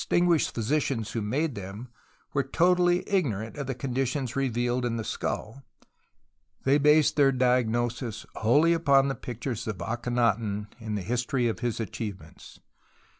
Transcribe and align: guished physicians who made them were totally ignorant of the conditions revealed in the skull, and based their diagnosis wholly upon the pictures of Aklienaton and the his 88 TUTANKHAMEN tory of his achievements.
guished 0.09 0.49
physicians 0.49 1.11
who 1.11 1.21
made 1.21 1.53
them 1.53 1.87
were 2.33 2.41
totally 2.41 3.07
ignorant 3.07 3.55
of 3.55 3.67
the 3.67 3.75
conditions 3.75 4.35
revealed 4.35 4.83
in 4.83 4.97
the 4.97 5.03
skull, 5.03 5.61
and 6.65 6.81
based 6.81 7.15
their 7.17 7.31
diagnosis 7.31 8.25
wholly 8.37 8.73
upon 8.73 9.09
the 9.09 9.13
pictures 9.13 9.67
of 9.67 9.77
Aklienaton 9.77 10.69
and 10.79 10.97
the 10.97 11.03
his 11.03 11.21
88 11.21 11.29
TUTANKHAMEN 11.29 11.29
tory 11.29 11.47
of 11.49 11.59
his 11.59 11.79
achievements. 11.79 12.59